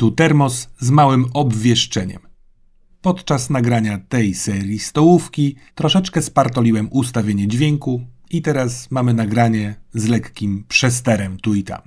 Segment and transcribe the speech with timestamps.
[0.00, 2.20] Tu termos z małym obwieszczeniem.
[3.02, 10.64] Podczas nagrania tej serii stołówki troszeczkę spartoliłem ustawienie dźwięku i teraz mamy nagranie z lekkim
[10.68, 11.80] przesterem tu i tam.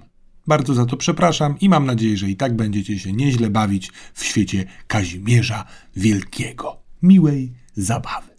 [0.47, 4.23] Bardzo za to przepraszam i mam nadzieję, że i tak będziecie się nieźle bawić w
[4.23, 6.77] świecie Kazimierza Wielkiego.
[7.01, 8.32] Miłej zabawy.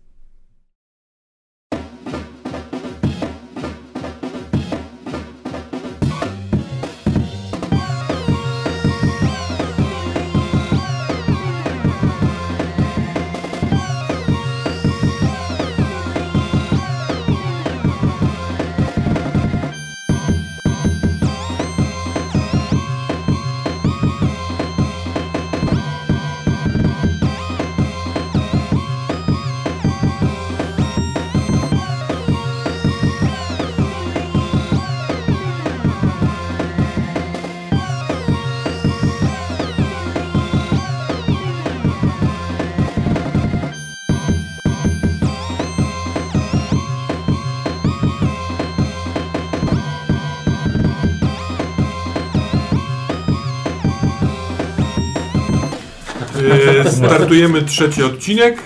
[57.07, 58.59] Startujemy trzeci odcinek.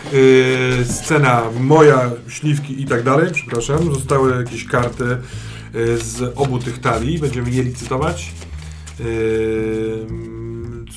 [0.80, 3.94] E, scena moja, śliwki i tak dalej, przepraszam.
[3.94, 5.18] Zostały jakieś karty e,
[5.98, 7.18] z obu tych talii.
[7.18, 8.32] Będziemy je licytować.
[9.00, 9.04] E,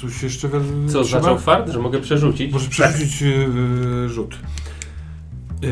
[0.02, 0.61] Coś jeszcze we-
[0.92, 1.22] Co, trzeba?
[1.22, 2.53] zaczął fart, że mogę przerzucić?
[2.53, 4.36] Może przerzucić e, rzut.
[5.64, 5.67] E,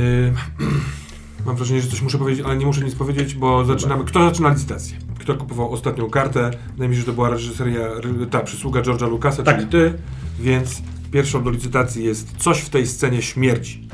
[1.45, 4.04] mam wrażenie, że coś muszę powiedzieć, ale nie muszę nic powiedzieć, bo zaczynamy.
[4.06, 4.98] Kto zaczyna licytację?
[5.20, 6.52] Kto kupował ostatnią kartę?
[6.72, 9.56] Wydaje mi się, że to była reżyseria, re- ta przysługa George'a Lucasa, Tak.
[9.58, 9.94] czyli ty,
[10.39, 10.81] więc
[11.12, 13.88] pierwszą do licytacji jest coś w tej scenie śmierci.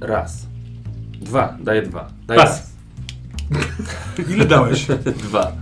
[0.00, 0.46] Raz.
[1.20, 2.10] Dwa, daję dwa.
[2.26, 2.72] Daję Pas.
[4.32, 4.86] Ile dałeś?
[5.16, 5.52] Dwa.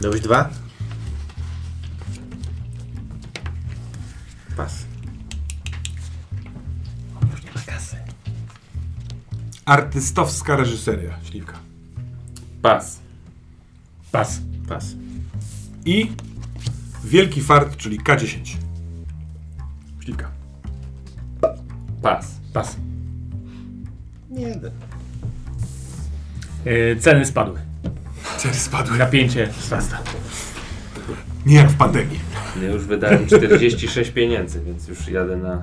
[0.00, 0.50] Dałeś dwa?
[4.56, 4.86] Pas.
[9.64, 11.58] Artystowska reżyseria, śliwka.
[12.62, 13.00] Pas.
[14.12, 14.40] Pas.
[14.68, 14.94] Pas.
[15.84, 16.12] I
[17.04, 18.65] wielki fart, czyli K10.
[20.06, 20.30] Śliwka.
[22.02, 22.40] Pas.
[22.52, 22.76] Pas.
[24.30, 24.48] Nie.
[26.64, 27.60] Yy, ceny spadły.
[28.38, 28.98] Ceny spadły.
[28.98, 29.98] Napięcie wzrasta.
[31.46, 32.20] Nie jak w pandemii.
[32.62, 35.62] Ja już wydałem 46 pieniędzy, więc już jadę na...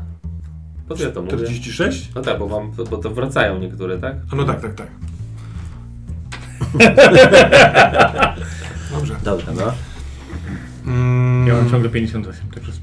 [0.88, 1.38] Po co ja to mówię?
[1.38, 2.12] 46?
[2.16, 4.16] No tak, bo, mam, bo to wracają niektóre, tak?
[4.32, 4.88] A no tak, tak, tak.
[8.92, 9.16] Dobrze.
[9.24, 9.74] Dobra, no.
[10.92, 12.83] Mm, Ja mam ciągle 58, także spoko.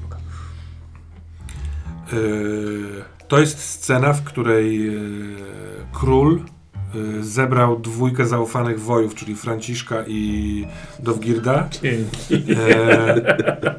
[3.27, 5.35] to jest scena, w której yy,
[5.91, 6.39] król
[6.93, 10.65] yy, zebrał dwójkę zaufanych wojów, czyli Franciszka i
[10.99, 12.53] Dowgirda, Dzięki.
[12.53, 13.75] e,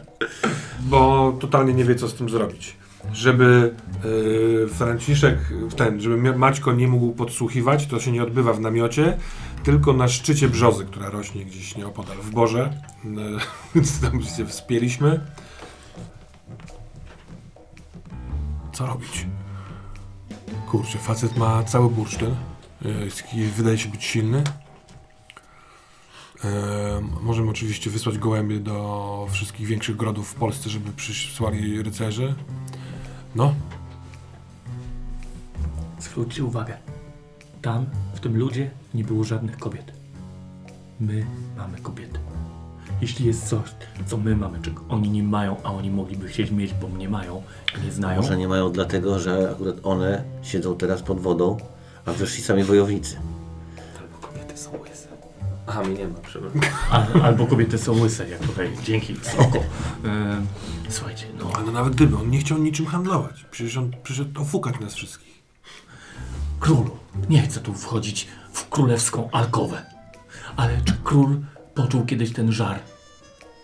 [0.81, 2.76] bo totalnie nie wie, co z tym zrobić.
[3.12, 5.38] Żeby yy, Franciszek,
[5.76, 9.19] ten, żeby Maćko nie mógł podsłuchiwać, to się nie odbywa w namiocie,
[9.65, 12.72] tylko na szczycie brzozy, która rośnie gdzieś nieopodal w Borze.
[13.04, 13.10] Yy,
[13.75, 15.21] Więc tam się wspięliśmy.
[18.72, 19.27] Co robić?
[20.71, 22.34] Kurczę, facet ma cały bursztyn.
[23.16, 24.44] Taki- Wydaje się być silny.
[26.44, 26.50] Yy,
[27.22, 32.34] możemy oczywiście wysłać gołębie do wszystkich większych grodów w Polsce, żeby przysłali rycerzy.
[33.34, 33.55] No,
[35.99, 36.78] Zwróćcie uwagę.
[37.62, 39.93] Tam, w tym ludzie, nie było żadnych kobiet.
[41.00, 42.19] My mamy kobiety.
[43.03, 43.69] Jeśli jest coś,
[44.07, 47.43] co my mamy, czego oni nie mają, a oni mogliby chcieć mieć, bo nie mają,
[47.85, 51.57] nie znają, Może nie mają dlatego, że akurat one siedzą teraz pod wodą,
[52.07, 53.17] a wyszli sami wojownicy.
[54.01, 55.09] Albo kobiety są łyse.
[55.67, 56.61] Aha, mi nie ma, przepraszam.
[57.23, 58.71] albo kobiety są łyse, jak tutaj.
[58.85, 59.59] Dzięki, spoko.
[60.05, 60.47] Em,
[60.89, 63.47] słuchajcie, no, ale nawet gdyby, on nie chciał niczym handlować.
[63.51, 65.43] Przecież on przyszedł ofukać nas wszystkich.
[66.61, 66.91] królu,
[67.29, 69.83] nie chcę tu wchodzić w królewską alkowę,
[70.57, 71.41] ale czy król
[71.75, 72.91] poczuł kiedyś ten żar?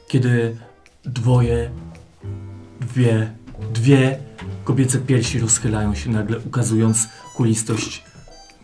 [0.09, 0.57] Kiedy
[1.05, 1.71] dwoje,
[2.81, 3.33] dwie,
[3.75, 4.19] dwie
[4.65, 8.03] kobiece piersi rozchylają się nagle, ukazując kulistość.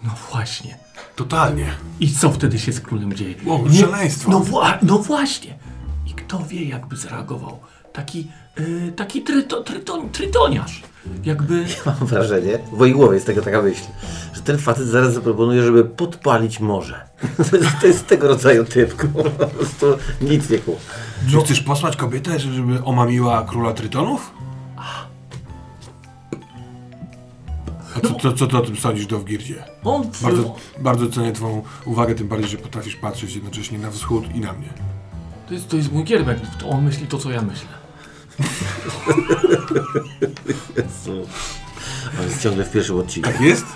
[0.02, 0.79] No właśnie.
[1.17, 1.67] Totalnie.
[2.00, 3.35] I co wtedy się z królem dzieje?
[3.49, 4.31] O, Nie- szaleństwo.
[4.31, 5.58] No, wła- no właśnie.
[6.06, 7.61] I kto wie, jakby zareagował.
[7.93, 10.82] Taki, yy, taki tryto, tryton, trytoniarz.
[11.25, 11.65] Jakby...
[11.87, 13.83] Mam wrażenie, w mojej głowie jest tego taka myśl,
[14.35, 17.01] że ten facet zaraz zaproponuje, żeby podpalić morze.
[17.51, 18.95] To jest, to jest tego rodzaju typ.
[19.39, 19.87] Po prostu
[20.21, 20.77] nic nie kłu.
[21.31, 24.31] Czy chcesz posłać kobietę, żeby omamiła króla Trytonów?
[27.97, 29.65] A co, co, co ty o tym sądzisz, Dowgirdzie?
[29.85, 34.41] On Bardzo, bardzo cenię twoją uwagę, tym bardziej, że potrafisz patrzeć jednocześnie na wschód i
[34.41, 34.69] na mnie.
[35.49, 36.39] To jest, to jest mój kierunek.
[36.69, 37.83] On myśli to, co ja myślę.
[40.76, 41.26] Jezu.
[42.20, 43.31] On jest ciągle w pierwszym odcinku.
[43.31, 43.66] Tak jest?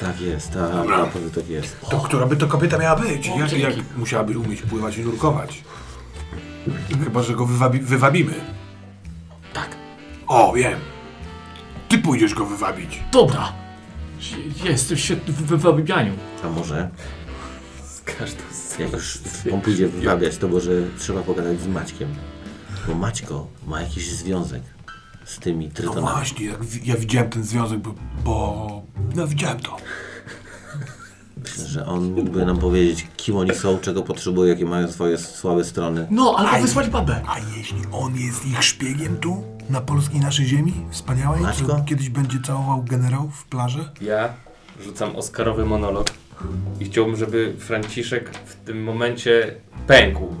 [0.00, 0.98] Tak jest, tak, Dobra.
[0.98, 1.80] naprawdę tak jest.
[1.90, 3.26] To która by to kobieta miała być?
[3.38, 5.64] Jak, jak musiałaby umieć pływać i nurkować?
[7.04, 8.34] Chyba, że go wywabi, wywabimy.
[9.52, 9.68] Tak.
[10.26, 10.78] O, wiem.
[11.88, 13.00] Ty pójdziesz go wywabić.
[13.12, 13.52] Dobra.
[14.64, 16.12] Jestem świetny w wywabianiu.
[16.44, 16.90] A może,
[17.84, 19.18] Z każdą z jak już
[19.52, 22.08] on pójdzie wywabiać, to może trzeba pogadać z Maćkiem.
[22.88, 24.62] Bo Maćko ma jakiś związek
[25.24, 26.06] z tymi No trytonami.
[26.16, 27.94] właśnie, jak, ja widziałem ten związek, bo,
[28.24, 28.82] bo...
[29.14, 29.76] No widziałem to.
[31.42, 35.64] Myślę, że on mógłby nam powiedzieć, kim oni są, czego potrzebują, jakie mają swoje słabe
[35.64, 36.06] strony.
[36.10, 37.20] No, albo wysłać babę.
[37.26, 41.66] A jeśli on jest ich szpiegiem tu, na polskiej naszej ziemi, wspaniałej, Maćko?
[41.66, 43.88] co kiedyś będzie całował generałów w plaży?
[44.00, 44.34] Ja
[44.84, 46.06] rzucam Oscarowy monolog
[46.80, 49.54] i chciałbym, żeby Franciszek w tym momencie
[49.86, 50.34] pękł.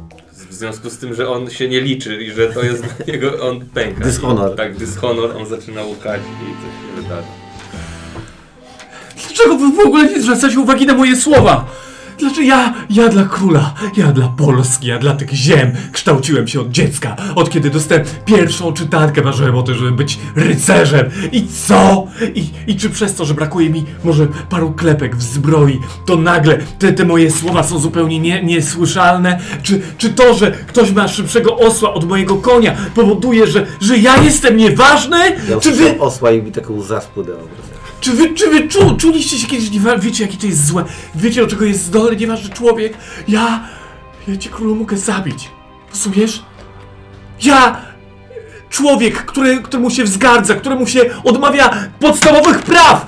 [0.62, 3.48] W związku z tym, że on się nie liczy i że to jest dla niego,
[3.48, 4.04] on pęka.
[4.04, 4.52] Dyshonor.
[4.52, 7.28] I, tak, dyshonor, on zaczyna łukać i coś się wydarzy.
[9.26, 11.66] Dlaczego wy w ogóle nie zwracacie uwagi na moje słowa?
[12.18, 16.70] Dlaczego ja, ja dla króla, ja dla Polski, ja dla tych ziem kształciłem się od
[16.70, 17.16] dziecka.
[17.34, 21.10] Od kiedy dostałem pierwszą czytankę, marzyłem o tym, żeby być rycerzem.
[21.32, 22.06] I co?
[22.34, 26.58] I, I czy przez to, że brakuje mi może paru klepek w zbroi, to nagle
[26.78, 29.40] te, te moje słowa są zupełnie nie, niesłyszalne?
[29.62, 34.22] Czy, czy to, że ktoś ma szybszego osła od mojego konia powoduje, że, że ja
[34.22, 35.18] jestem nieważny?
[35.50, 35.98] Ja Czy wy...
[36.00, 37.36] osła i mi taką zaspę dał.
[37.36, 37.71] po prostu.
[38.02, 40.84] Czy wy, czy wy czu, czuliście się kiedyś, niewa- wiecie jakie to jest złe,
[41.14, 42.92] wiecie do czego jest zdolny nieważny człowiek?
[43.28, 43.60] Ja,
[44.28, 45.48] ja cię królu mogę zabić,
[45.90, 46.42] rozumiesz?
[47.42, 47.76] Ja,
[48.70, 51.70] człowiek, który, któremu się wzgardza, któremu się odmawia
[52.00, 53.06] podstawowych praw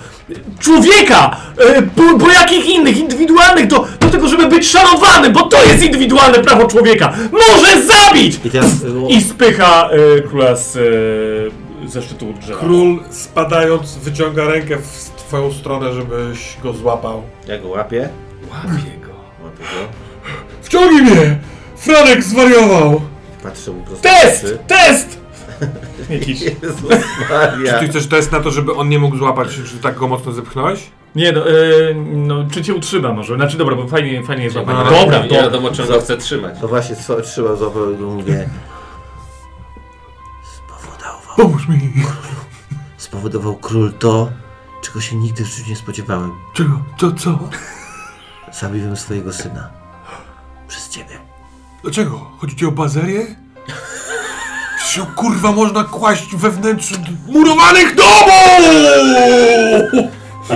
[0.61, 5.65] człowieka, e, bo, bo jakich innych, indywidualnych, do, do tego, żeby być szanowanym, bo to
[5.65, 8.41] jest indywidualne prawo człowieka, może zabić!
[8.45, 8.71] I teraz
[9.09, 10.81] I spycha e, króla z, e,
[11.89, 12.61] ze szczytu drzewa.
[12.61, 17.23] Król spadając wyciąga rękę w twoją stronę, żebyś go złapał.
[17.49, 18.09] ja go łapię.
[18.51, 19.13] Łapię go.
[19.45, 20.05] Łapię go.
[20.63, 21.39] Wciągnij mnie!
[21.77, 23.01] Franek zwariował!
[23.43, 24.59] Patrzę mu prosto Test!
[24.67, 25.19] Test!
[26.11, 26.41] Jakiś.
[26.41, 26.83] Jezus
[27.31, 27.79] Maria.
[27.79, 30.81] Ty chcesz test na to, żeby on nie mógł złapać, czy tak go mocno zepchnąłeś?
[31.15, 31.55] Nie, no, e,
[32.15, 33.35] no, czy cię utrzyma może?
[33.35, 34.79] Znaczy, dobra, bo fajnie, fajnie jest łapanie.
[34.85, 35.35] No, Dobra, nie to...
[35.35, 36.55] wiadomo, czym go chce trzymać.
[36.61, 37.23] To właśnie co-
[37.57, 38.49] złapać go mówię.
[41.35, 41.93] Spowodował, Pomóż mi!
[42.97, 44.31] spowodował król to,
[44.83, 46.33] czego się nigdy w życiu nie spodziewałem.
[46.53, 46.83] Czego?
[46.99, 47.39] Co, co?
[48.53, 49.71] Zabiłem swojego syna.
[50.69, 51.19] Przez ciebie.
[51.83, 52.31] Dlaczego?
[52.39, 53.27] Chodzi ci o bazerię?
[54.81, 56.95] Czy się kurwa można kłaść we wnętrzu
[57.27, 58.25] murowanych domów?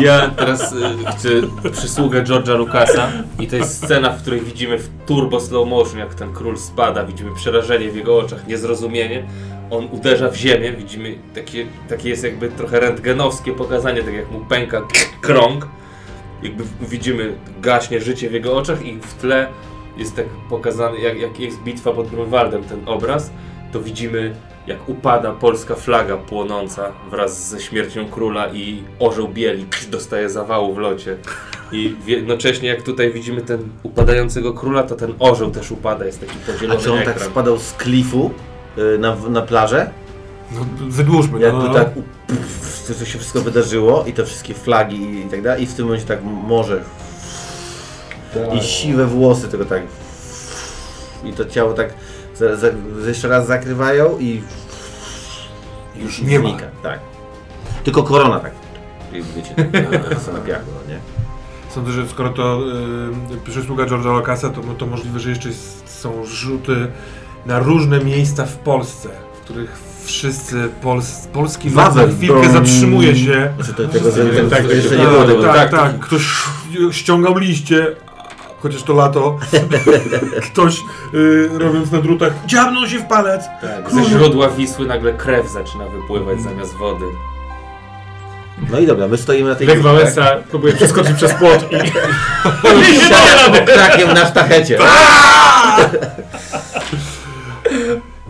[0.01, 0.77] Ja teraz y,
[1.13, 1.29] chcę
[1.73, 3.09] przysługę George'a Lucasa
[3.39, 7.05] i to jest scena, w której widzimy w turbo slow motion, jak ten król spada,
[7.05, 9.27] widzimy przerażenie w jego oczach, niezrozumienie.
[9.71, 14.41] On uderza w ziemię, widzimy takie, takie jest jakby trochę rentgenowskie pokazanie, tak jak mu
[14.41, 14.83] pęka
[15.21, 15.69] krąg.
[16.43, 19.49] Jakby widzimy gaśnie życie w jego oczach i w tle
[19.97, 23.31] jest tak pokazane, jak, jak jest bitwa pod Grunwaldem, ten obraz,
[23.73, 24.35] to widzimy
[24.67, 30.79] jak upada polska flaga płonąca wraz ze śmiercią króla i orzeł bieli dostaje zawału w
[30.79, 31.17] locie.
[31.73, 36.39] I jednocześnie jak tutaj widzimy ten upadającego króla, to ten orzeł też upada, jest taki
[36.49, 37.15] A podzielony czy on ekran.
[37.15, 38.31] tak spadał z klifu
[38.99, 39.91] na, na plażę?
[40.53, 41.75] No, wydłużmy, Jakby no.
[41.75, 45.67] tak u- pff, to, się wszystko wydarzyło i te wszystkie flagi i tak dalej i
[45.67, 46.83] w tym momencie tak morze
[48.55, 49.83] i siwe włosy tego tak
[51.25, 51.95] i to ciało tak
[52.37, 52.67] za, za,
[53.07, 54.43] jeszcze raz zakrywają i
[55.97, 56.49] Już nie ma.
[56.49, 56.67] znika.
[56.83, 57.01] Tak.
[57.85, 58.53] Tylko korona tak.
[59.13, 61.01] I Wiecie, tak, na, piachu, no nie?
[61.75, 62.61] Sądzę, że skoro to
[63.47, 66.87] y, przysługa George'a Lucasa, to, to możliwe, że jeszcze jest, są rzuty
[67.47, 73.49] na różne miejsca w Polsce, w których wszyscy pols, polski lud na chwilkę zatrzymuje się.
[73.57, 74.11] Znaczy to, tego
[74.51, 75.25] Tak, tak, jeszcze tak, nie było.
[75.25, 75.71] tego- tak, tak.
[75.71, 76.23] tak, Ktoś
[76.91, 77.87] ściągał liście,
[78.63, 79.39] chociaż to lato.
[80.53, 80.77] Ktoś
[81.15, 83.45] y, robiąc na drutach, dziabnął się w palec.
[83.61, 87.05] Tak, ze źródła Wisły nagle krew zaczyna wypływać zamiast wody.
[88.71, 91.77] No i dobra, my stoimy na tej Lech Wałęsa próbuje przeskoczyć przez płot i...
[93.03, 93.73] nie daje rady!
[93.73, 94.79] krakiem na sztachecie.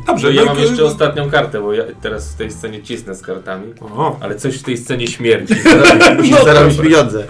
[0.06, 3.14] Dobrze, Że ja no mam jeszcze ostatnią kartę, bo ja teraz w tej scenie cisnę
[3.14, 5.54] z kartami, O, ale coś w tej scenie śmierdzi.
[6.18, 7.24] Musisz zarobić pieniądze.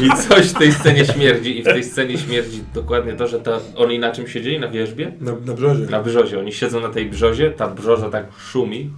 [0.00, 3.58] I coś w tej scenie śmierdzi i w tej scenie śmierdzi dokładnie to, że ta,
[3.76, 4.60] oni na czym siedzieli?
[4.60, 5.12] Na wierzbie?
[5.20, 5.86] na, na brzozie.
[5.86, 6.38] Na brzozie.
[6.38, 8.90] Oni siedzą na tej brzozie, ta brzoza tak szumi.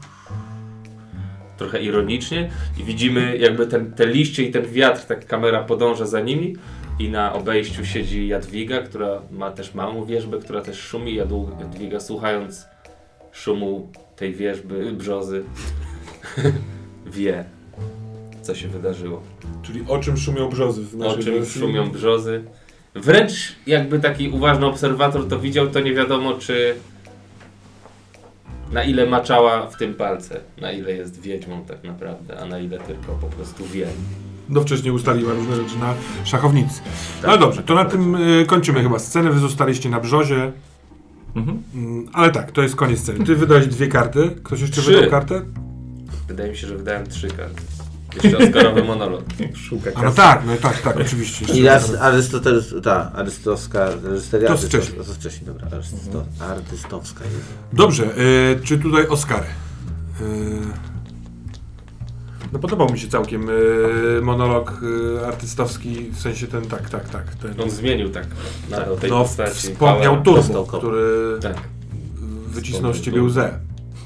[1.56, 2.50] Trochę ironicznie.
[2.80, 6.56] I widzimy jakby ten, te liście i ten wiatr, tak kamera podąża za nimi.
[6.98, 11.14] I na obejściu siedzi Jadwiga, która ma też małą wierzbę, która też szumi.
[11.14, 12.66] Jadwiga słuchając
[13.32, 15.44] szumu tej wierzby, brzozy,
[17.16, 17.44] wie,
[18.42, 19.22] co się wydarzyło.
[19.62, 21.60] Czyli o czym szumią brzozy w O naszej czym wersji?
[21.60, 22.44] szumią brzozy.
[22.94, 26.74] Wręcz jakby taki uważny obserwator to widział, to nie wiadomo czy
[28.72, 32.78] na ile maczała w tym palce, na ile jest wiedźmą tak naprawdę, a na ile
[32.78, 33.86] tylko po prostu wie.
[34.48, 36.80] No wcześniej ustaliła różne rzeczy na szachownicy.
[37.22, 39.30] No Tak, dobrze, to na tym y, kończymy chyba scenę.
[39.30, 40.52] Wy zostaliście na brzozie.
[41.36, 41.62] Mhm.
[41.74, 43.24] Mm, ale tak, to jest koniec sceny.
[43.24, 44.30] Ty wydałeś dwie karty.
[44.44, 44.90] Ktoś jeszcze Trzy.
[44.92, 45.42] wydał kartę?
[46.28, 47.62] Wydaje mi się, że wydałem trzy karty.
[48.22, 49.24] Jeszcze Oscarowy monolog.
[49.68, 51.44] Szuka A no tak, no tak, tak, oczywiście.
[51.54, 51.68] I
[52.00, 54.98] Arystoteles, ta, arystowska, Arysteria, To Arystos- wcześniej.
[54.98, 57.36] To wcześniej, dobra, Arysto, artystowska jest.
[57.72, 59.46] Dobrze, y, czy tutaj Oscary?
[60.20, 60.24] Y,
[62.52, 64.80] no podobał mi się całkiem y, monolog
[65.22, 67.34] y, artystowski, w sensie ten, tak, tak, tak.
[67.34, 68.26] Ten, On zmienił tak
[68.70, 69.54] nadał tej no, postaci.
[69.54, 70.22] wspomniał.
[70.22, 71.56] Turbo, który Tak,
[72.46, 73.58] wycisnął z ciebie łzę.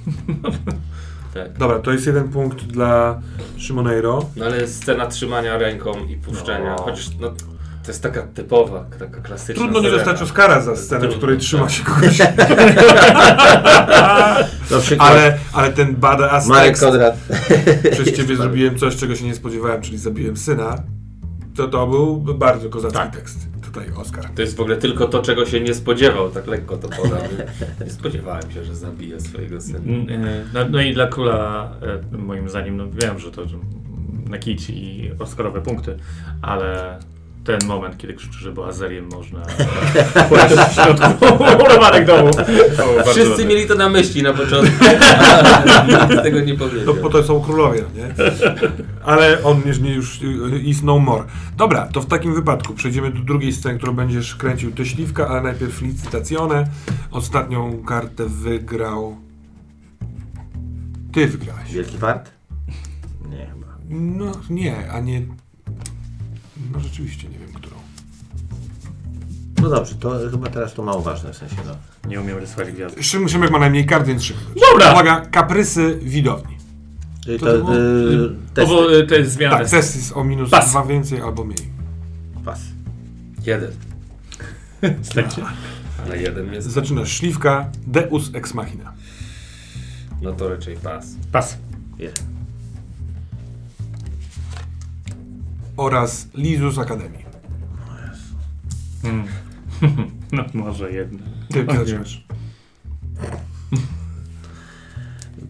[1.35, 1.59] tak.
[1.59, 3.21] Dobra, to jest jeden punkt dla
[3.57, 4.27] Szymoneiro.
[4.37, 6.83] No ale scena trzymania ręką i puszczenia, No.
[6.83, 7.33] chociaż no,
[7.83, 11.69] to jest taka typowa, taka klasyczna Trudno nie dostać Oscara za scenę, w której trzyma
[11.69, 12.19] się kogoś.
[14.99, 17.17] Ale, ale ten badass Marek Kodrat.
[17.93, 20.83] przez ciebie zrobiłem coś, czego się nie spodziewałem, czyli zabiłem syna.
[21.57, 23.17] To to był bardzo kozacki Tak.
[23.17, 23.39] tekst.
[23.63, 24.25] Tutaj Oscar.
[24.35, 27.19] To jest w ogóle tylko to, czego się nie spodziewał, tak lekko to podam.
[27.85, 29.79] Nie spodziewałem się, że zabije swojego syna.
[29.79, 31.71] Mm, e, No, no i dla króla,
[32.13, 33.43] e, moim zdaniem, no wiem, że to
[34.29, 35.97] na kić i Oscarowe punkty,
[36.43, 36.99] ale
[37.45, 39.41] ten moment, kiedy krzyczy, że była Azeriem, można
[40.29, 41.27] płaść w środku
[41.59, 42.31] murowanych domu.
[43.11, 44.85] Wszyscy mieli to na myśli na początku,
[45.89, 46.95] nikt tego nie No powiedział.
[46.95, 48.15] po to są królowie, nie?
[49.05, 50.21] Ale on już, nie, już
[50.63, 51.25] is no more.
[51.57, 55.41] Dobra, to w takim wypadku przejdziemy do drugiej sceny, którą będziesz kręcił ty śliwka, ale
[55.43, 56.67] najpierw licytacjonę.
[57.11, 59.17] Ostatnią kartę wygrał...
[61.13, 61.73] Ty wygrałeś.
[61.73, 62.31] Wielki fart?
[63.31, 63.67] Nie chyba.
[63.91, 65.23] No nie, a nie...
[66.73, 67.77] No rzeczywiście nie wiem, którą.
[69.63, 71.77] No dobrze, to chyba teraz to mało ważne w sensie, no.
[72.11, 72.97] Nie umiem rysować gwiazd.
[73.01, 74.43] Szym- Szymek ma najmniej kart, więc Szymek.
[74.71, 74.93] Dobra!
[74.93, 76.57] Uwaga, kaprysy widowni.
[77.25, 78.71] Czyli To to, było- To, testy.
[78.75, 79.59] było, e, to jest zmiana.
[79.59, 80.71] Tak, test jest o minus Pas.
[80.71, 81.69] dwa więcej albo mniej.
[82.45, 82.61] Pas.
[83.47, 83.71] Jeden.
[85.03, 85.43] Stęcie.
[86.05, 86.71] Ale jeden jest.
[86.71, 88.93] Zaczynasz śliwka, Deus Ex Machina.
[90.23, 91.07] No to raczej pas.
[91.33, 91.59] Pas.
[91.99, 92.25] Jest.
[95.77, 97.25] Oraz Lizus Akademii.
[99.05, 99.25] Mm.
[100.33, 101.19] No może jedna.
[101.49, 101.79] Ty O nie.
[101.79, 102.25] zaczynasz.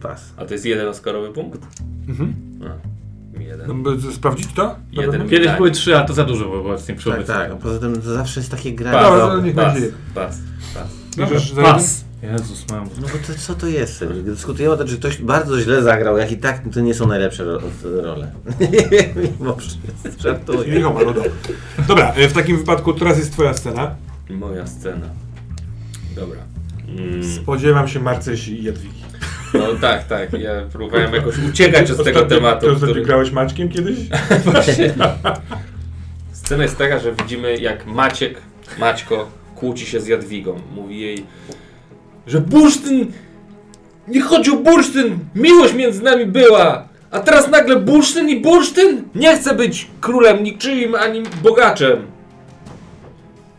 [0.01, 0.33] Pas.
[0.37, 1.61] A to jest jeden Oscarowy punkt?
[2.07, 2.33] Mhm.
[2.63, 3.83] A, jeden.
[3.83, 4.75] No, sprawdzić to?
[4.91, 5.29] Jeden.
[5.29, 5.57] Kiedyś Tak.
[5.57, 7.57] były trzy, a to za dużo było obecnie przy Tak, tak.
[7.57, 8.91] Poza tym to zawsze jest takie gra.
[8.91, 9.03] Pas.
[9.03, 9.89] Dobra, no, to niech pas, będzie.
[10.15, 10.39] pas,
[10.73, 10.87] pas.
[11.17, 12.05] Bierzesz za Pas.
[12.31, 12.83] Jezus, mam.
[13.01, 14.05] No bo to, co to jest?
[14.05, 17.43] Dyskutujemy o tym, czy ktoś bardzo źle zagrał, jak i tak to nie są najlepsze
[17.43, 18.31] ro role.
[19.39, 19.87] Mimo wszystko,
[20.19, 20.75] żartuję.
[20.75, 21.13] Michał, no
[21.87, 22.13] dobra.
[22.15, 23.95] E, w takim wypadku teraz jest twoja scena.
[24.29, 25.05] Moja scena.
[26.15, 26.39] Dobra.
[26.87, 29.03] Mm, Spodziewam się Marcysi i Jadwigi.
[29.53, 30.33] no tak, tak.
[30.33, 32.69] Ja próbowałem jakoś uciekać od tego tematu.
[32.69, 33.97] Ty który- grałeś Maćkiem kiedyś?
[34.51, 34.93] Właśnie.
[36.31, 38.41] Scena jest taka, że widzimy jak Maciek,
[38.79, 40.59] Maćko kłóci się z Jadwigą.
[40.75, 41.25] Mówi jej,
[42.27, 43.11] że bursztyn,
[44.07, 46.87] nie chodzi o bursztyn, miłość między nami była.
[47.11, 49.03] A teraz nagle bursztyn i bursztyn?
[49.15, 52.07] Nie chcę być królem niczyim ani bogaczem.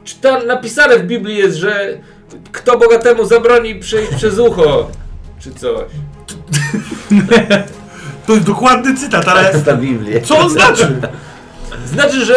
[0.05, 1.99] Czy tam napisane w Biblii jest, że
[2.53, 4.89] kto bogatemu zabroni przejść przez ucho?
[5.41, 5.85] Czy coś.
[8.27, 10.21] To jest dokładny cytat, ale Jest ta Biblia.
[10.21, 10.97] co on znaczy?
[11.87, 12.35] Znaczy, że,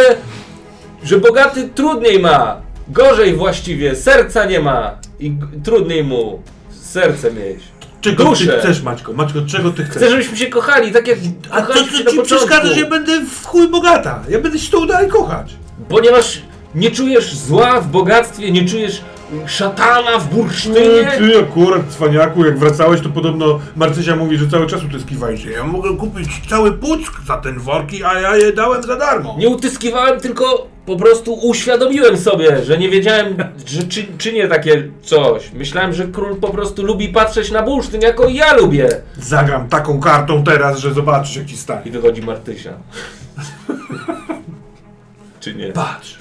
[1.03, 2.62] że bogaty trudniej ma.
[2.89, 3.96] Gorzej właściwie.
[3.96, 4.98] Serca nie ma.
[5.20, 6.41] I g- trudniej mu
[6.82, 7.60] serce mieć.
[8.01, 8.46] Czego Duszę.
[8.46, 9.13] ty chcesz, Maćko?
[9.13, 9.96] Maćko, czego ty chcesz?
[9.98, 11.17] Chcę, żebyśmy się kochali, tak jak
[11.51, 12.48] A co kochaliśmy się ci na początku.
[12.48, 14.24] przeszkadza, że ja będę w chuj bogata?
[14.29, 15.53] Ja będę się tu dalej kochać.
[15.89, 16.41] Ponieważ
[16.75, 19.01] nie czujesz zła w bogactwie, nie czujesz
[19.46, 21.12] szatana w bursztynie.
[21.17, 25.98] Ty akurat, cwaniaku, jak wracałeś, to podobno Marcysia mówi, że cały czas utyskiwałeś, ja mogę
[25.98, 29.36] kupić cały puck za ten worki, a ja je dałem za darmo.
[29.39, 35.51] Nie utyskiwałem, tylko po prostu uświadomiłem sobie, że nie wiedziałem, że czy, czynię takie coś.
[35.53, 38.89] Myślałem, że król po prostu lubi patrzeć na bursztyn, jako ja lubię.
[39.17, 41.91] Zagram taką kartą teraz, że zobaczysz, jak ci I stanie.
[41.91, 42.74] wychodzi Martysia.
[45.39, 45.72] Czy nie?
[45.72, 46.17] Patrz.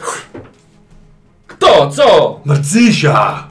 [1.59, 1.91] Kto?
[1.91, 2.41] Co?
[2.45, 3.45] Marcysia!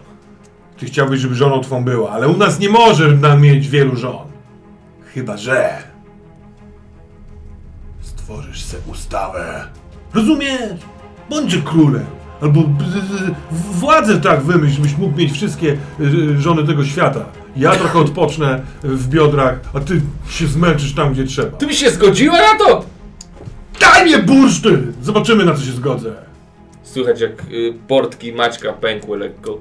[0.77, 4.27] Ty chciałbyś, żeby żoną twą była, ale u nas nie może nam mieć wielu żon.
[5.13, 5.83] Chyba, że...
[8.01, 9.67] Stworzysz se ustawę.
[10.13, 10.79] Rozumiesz?
[11.29, 12.05] Bądź królem.
[12.41, 12.63] Albo
[13.51, 17.25] władzę tak wymyśl, byś mógł mieć wszystkie y, żony tego świata.
[17.55, 21.57] Ja trochę odpocznę w biodrach, a ty się zmęczysz tam, gdzie trzeba.
[21.57, 22.85] Ty byś się zgodziła na to?
[23.79, 24.93] Daj mnie bursztyn!
[25.01, 26.24] Zobaczymy, na co się zgodzę.
[26.95, 29.59] Słychać jak y, portki Maćka pękły lekko.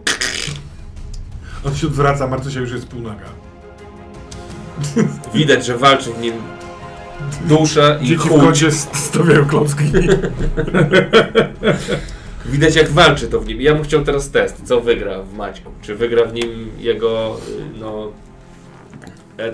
[1.66, 3.24] On się odwraca, Marcysia już jest półnaga.
[5.34, 6.34] Widać, że walczy w nim
[7.44, 8.40] dusza i Dzieci w chuj.
[8.40, 9.84] kącie st- stawiają klocki.
[12.46, 13.60] Widać jak walczy to w nim.
[13.60, 14.62] Ja bym chciał teraz test.
[14.64, 15.70] Co wygra w Maćku?
[15.82, 18.12] Czy wygra w nim jego, y, no,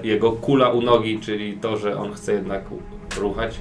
[0.03, 2.65] jego kula u nogi, czyli to, że on chce jednak
[3.19, 3.59] ruchać?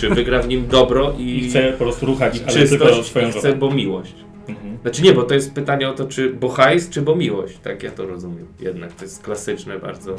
[0.00, 3.08] Czy wygra w nim dobro i, I chcę po prostu ruchać, i ale tylko czystość
[3.08, 4.14] swoją i chce, bo miłość?
[4.48, 4.78] Mhm.
[4.82, 7.58] Znaczy nie, bo to jest pytanie o to, czy bo hajs, czy bo miłość.
[7.58, 8.46] Tak ja to rozumiem.
[8.60, 10.16] Jednak to jest klasyczne bardzo.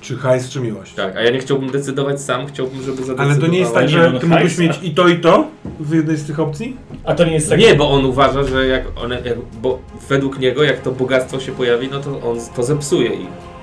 [0.00, 0.94] Czy hajs, czy miłość?
[0.94, 3.30] Tak, a ja nie chciałbym decydować sam, chciałbym, żeby zadecydowała.
[3.30, 5.46] Ale to nie jest tak, że no, ty mógłbyś mieć i to, i to
[5.80, 6.76] w jednej z tych opcji?
[7.04, 7.58] A to nie jest tak...
[7.58, 9.78] Nie, bo on uważa, że jak one, jak, bo
[10.08, 13.55] według niego, jak to bogactwo się pojawi, no to on to zepsuje ich.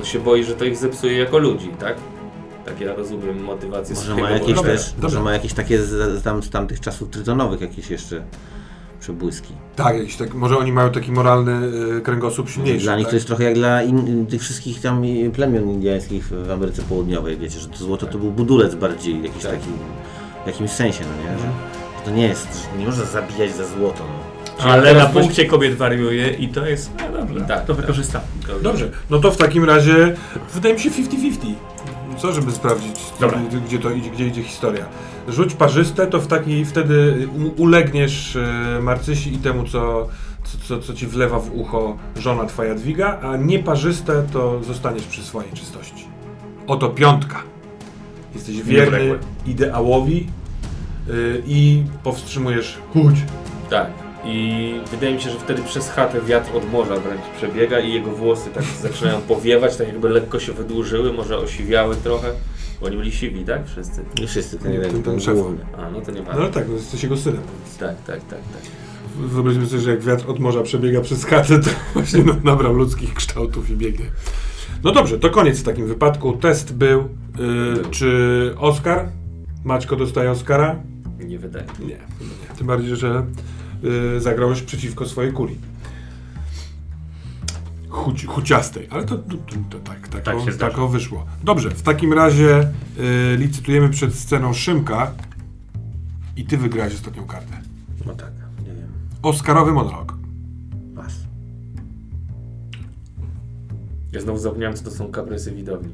[0.00, 1.96] On się boi, że to ich zepsuje jako ludzi, tak?
[2.64, 4.54] Tak ja rozumiem motywację Może ma jakieś.
[4.54, 5.02] Dobra, też, dobra.
[5.08, 8.22] może ma jakieś takie z, tam, z tamtych czasów trytonowych jakieś jeszcze
[9.00, 9.54] przebłyski.
[9.76, 11.52] Tak, jakiś tak, może oni mają taki moralny
[11.96, 12.84] y, kręgosłup silniejszy.
[12.84, 13.10] Dla nich tak?
[13.10, 15.02] to jest trochę jak dla in, tych wszystkich tam
[15.34, 19.52] plemion indiańskich w Ameryce Południowej, wiecie, że to złoto to był budulec bardziej, jakiś Tak.
[19.52, 19.70] taki,
[20.44, 21.38] w jakimś sensie, no nie?
[21.38, 21.52] Że, Mhm.
[21.98, 24.19] że to nie jest, że nie można zabijać za złoto, no.
[24.58, 26.90] Ale na punkcie kobiet wariuje i to jest...
[27.12, 27.80] No dobrze, Tak, to tak.
[27.80, 28.20] wykorzystam.
[28.62, 30.14] Dobrze, no to w takim razie
[30.54, 31.36] wydaje mi się 50-50.
[32.18, 33.38] Co, żeby sprawdzić, Dobra.
[33.48, 34.84] gdzie, gdzie to idzie, gdzie idzie historia.
[35.28, 40.08] Rzuć parzyste, to w taki, wtedy u- ulegniesz e, Marcysi i temu, co,
[40.44, 45.22] co, co, co ci wlewa w ucho żona twoja Dwiga, a nieparzyste to zostaniesz przy
[45.22, 46.04] swojej czystości.
[46.66, 47.42] Oto piątka.
[48.34, 50.26] Jesteś wierny ideałowi
[51.10, 53.16] y, i powstrzymujesz chudź.
[53.70, 53.90] Tak.
[54.24, 58.10] I wydaje mi się, że wtedy przez chatę wiatr od morza wręcz przebiega i jego
[58.10, 62.28] włosy tak zaczynają powiewać, tak jakby lekko się wydłużyły, może osiwiały trochę.
[62.80, 63.66] Bo oni byli siwi, tak?
[63.66, 64.04] Wszyscy.
[64.20, 65.38] Nie wszyscy, ten Nie, jeden, ten- ten ten szef.
[65.78, 66.42] A, no to nie No ważne.
[66.42, 67.40] ale tak, no jesteś jego synem.
[67.64, 67.78] Więc.
[67.78, 68.62] Tak, tak, tak, tak.
[69.16, 73.14] Wyobraźmy sobie, że jak wiatr od morza przebiega przez chatę, to właśnie no, nabrał ludzkich
[73.14, 74.06] kształtów i biegnie.
[74.84, 76.32] No dobrze, to koniec w takim wypadku.
[76.32, 77.08] Test był.
[77.38, 79.08] Yy, czy Oscar?
[79.64, 80.76] Maćko dostaje Oscara?
[81.18, 81.64] Nie wydaje.
[81.86, 81.96] Nie.
[82.58, 83.26] Tym bardziej, że
[83.82, 85.56] yy, zagrałeś przeciwko swojej kuli.
[87.88, 89.36] Chuci, chuciastej, ale to, to,
[89.70, 91.26] to, tak, tak, Tak o, tak o wyszło.
[91.44, 95.12] Dobrze, w takim razie yy, licytujemy przed sceną Szymka
[96.36, 97.60] i ty wygrałeś ostatnią kartę.
[98.06, 98.88] No tak, nie wiem.
[99.22, 100.14] Oscarowy monolog.
[100.96, 101.12] Pas.
[104.12, 105.92] Ja znowu zapomniałem, co to są kaprysy widowni.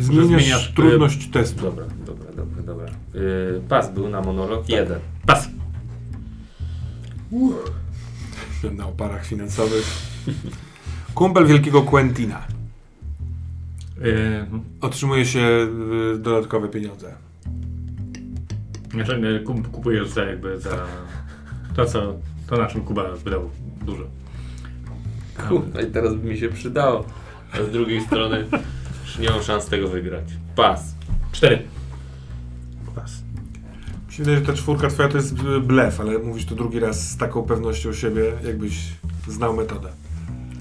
[0.00, 1.62] Zmieniasz, zmieniasz, trudność testu.
[1.62, 2.86] Dobra, dobra, dobra, dobra.
[3.14, 5.00] Yy, pas był na monolog jeden.
[5.26, 5.48] Pas.
[8.72, 9.86] Na oparach finansowych.
[11.14, 12.42] Kumpel wielkiego Quentina.
[14.80, 15.68] Otrzymuje się
[16.14, 17.14] y, dodatkowe pieniądze.
[18.90, 20.86] znaczy, yy, kup- kupujesz za jakby za
[21.76, 22.14] to, co,
[22.46, 23.50] to na czym Kuba wydał
[23.86, 24.04] dużo.
[25.48, 27.04] Kurwa, i teraz by mi się przydało.
[27.52, 28.44] A z drugiej strony
[29.04, 30.24] już nie mam szans tego wygrać.
[30.56, 30.94] Pas.
[31.32, 31.62] Cztery.
[34.16, 37.16] Się wydaje, że ta czwórka twoja to jest blef, ale mówisz to drugi raz z
[37.16, 38.78] taką pewnością siebie, jakbyś
[39.28, 39.88] znał metodę.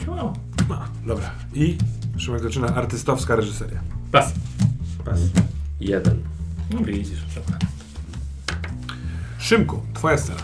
[0.08, 0.34] Wow.
[0.70, 1.32] No, dobra.
[1.54, 1.78] I
[2.18, 3.80] Szymek zaczyna artystowska reżyseria.
[4.12, 4.34] Pas.
[5.06, 5.20] Pas.
[5.80, 6.24] Jeden.
[6.74, 7.20] No widzisz.
[7.36, 7.60] dobra.
[9.39, 10.41] Szymku, twoja scena.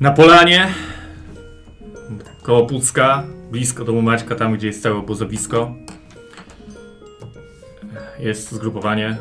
[0.00, 0.68] Na polanie,
[2.42, 5.74] koło Pucka, blisko domu Maćka, tam gdzie jest całe obozowisko.
[8.18, 9.16] Jest zgrupowanie.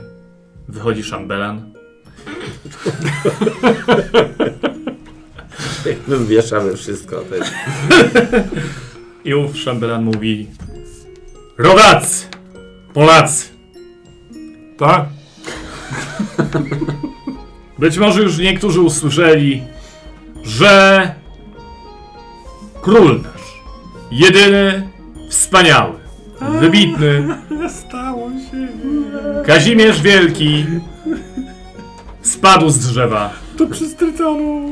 [0.67, 1.74] Wychodzi szambelan.
[6.07, 7.21] My wieszamy wszystko.
[7.29, 7.51] To jest...
[9.25, 10.47] I ów szambelan mówi
[11.57, 12.25] Rodacy!
[12.93, 13.45] Polacy!
[14.77, 15.05] Tak?
[17.79, 19.63] Być może już niektórzy usłyszeli,
[20.43, 21.13] że
[22.81, 23.61] król nasz,
[24.11, 24.89] jedyny,
[25.29, 25.93] wspaniały,
[26.59, 27.27] wybitny,
[27.87, 28.67] Stało się.
[29.45, 30.65] Kazimierz Wielki
[32.45, 34.71] spadł z drzewa To przez Trytonu.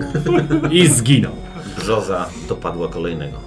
[0.72, 1.36] i zginął.
[1.78, 3.38] Brzoza dopadła kolejnego.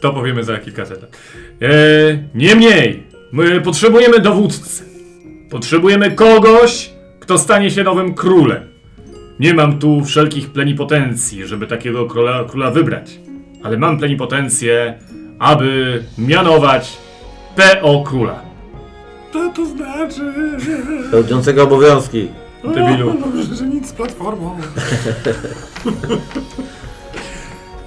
[0.00, 1.16] To powiemy za kilkaset lat.
[1.62, 1.68] E,
[2.34, 4.84] niemniej, my potrzebujemy dowódcy.
[5.50, 6.90] Potrzebujemy kogoś,
[7.20, 8.62] kto stanie się nowym królem.
[9.40, 13.18] Nie mam tu wszelkich plenipotencji, żeby takiego króla, króla wybrać.
[13.62, 14.98] Ale mam plenipotencję,
[15.38, 16.96] aby mianować
[17.56, 18.02] P.O.
[18.02, 18.43] króla.
[19.34, 20.32] To to znaczy.
[21.10, 22.28] Pełniącego obowiązki.
[22.64, 23.12] Debilu.
[23.12, 24.56] Dobrze, że nic z platformą.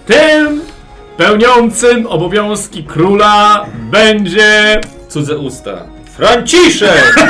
[0.05, 0.61] Tym
[1.17, 4.81] pełniącym obowiązki króla będzie...
[5.09, 5.83] Cudze usta.
[6.15, 7.15] Franciszek!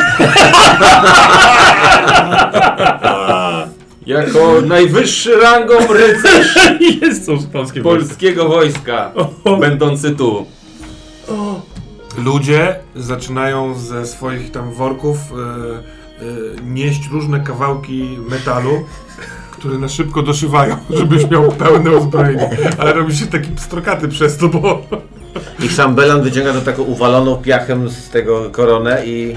[4.06, 6.58] jako najwyższy rangą rycerz
[7.54, 9.12] polskie polskiego wojska,
[9.60, 10.46] będący tu.
[12.18, 18.86] Ludzie zaczynają ze swoich tam worków e, e, nieść różne kawałki metalu,
[19.52, 22.50] które na szybko doszywają, żebyś miał pełne uzbrojenie.
[22.78, 24.82] Ale robi się taki pstrokaty przez to, bo
[25.64, 29.36] I szambelan wyciąga to taką uwaloną piachem z tego koronę i...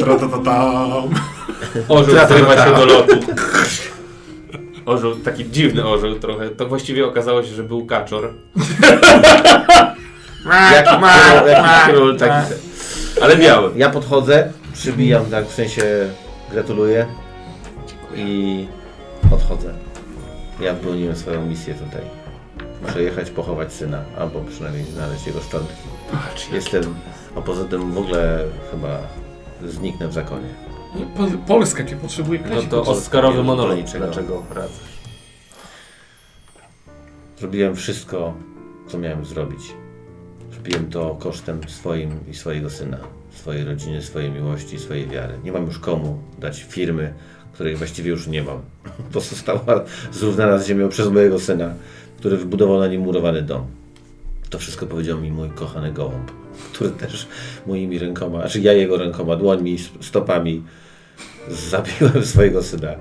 [0.00, 1.33] Tra-ta-ta-tam.
[1.88, 3.16] Orzeł zrywa tra- się do lotu.
[4.86, 6.48] Orzeł, taki dziwny orzeł trochę.
[6.48, 8.32] To właściwie okazało się, że był kaczor.
[10.72, 12.54] Jaki król, jaki król taki...
[13.22, 13.70] Ale biały.
[13.76, 15.82] Ja podchodzę, przybijam tak, w sensie
[16.52, 17.06] gratuluję
[18.14, 18.66] i
[19.30, 19.74] odchodzę.
[20.60, 22.02] Ja wypełniłem swoją misję tutaj.
[22.82, 25.74] Muszę jechać pochować syna, albo przynajmniej znaleźć jego szczątki.
[26.52, 26.94] Jestem,
[27.36, 28.98] a poza tym w ogóle chyba
[29.64, 30.48] zniknę w zakonie.
[31.16, 33.76] Po- Polska cię potrzebuje No to Oscarowy monolog.
[33.78, 34.04] niczego.
[34.04, 34.94] Dlaczego wracasz?
[37.38, 38.34] Zrobiłem wszystko,
[38.88, 39.60] co miałem zrobić.
[40.52, 42.98] Zrobiłem to kosztem swoim i swojego syna,
[43.34, 45.34] swojej rodziny, swojej miłości, swojej wiary.
[45.44, 47.14] Nie mam już komu dać firmy,
[47.52, 48.60] której właściwie już nie mam.
[49.12, 51.74] To została zrównana z ziemią przez mojego syna,
[52.18, 53.66] który wybudował na nim murowany dom.
[54.50, 56.30] To wszystko powiedział mi mój kochany gołąb,
[56.72, 57.26] który też
[57.66, 60.62] moimi rękoma, znaczy ja jego rękoma, dłońmi, stopami
[61.48, 62.94] zabiłem swojego syna.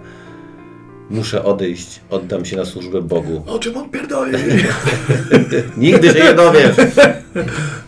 [1.09, 3.43] Muszę odejść, oddam się na służbę Bogu.
[3.47, 4.37] O czym on pierdoli?
[5.77, 6.75] Nigdy się nie dowiesz.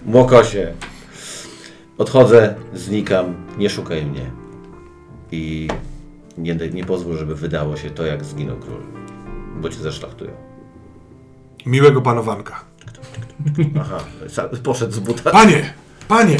[0.05, 0.73] Mokosie.
[1.97, 4.31] Odchodzę, znikam, nie szukaj mnie.
[5.31, 5.67] I
[6.37, 8.81] nie, nie pozwól, żeby wydało się to, jak zginął król.
[9.61, 10.31] Bo cię zaszlachtują.
[11.65, 12.65] Miłego panowanka.
[13.79, 14.03] Aha,
[14.63, 15.31] poszedł z buta.
[15.31, 15.73] Panie!
[16.07, 16.37] Panie!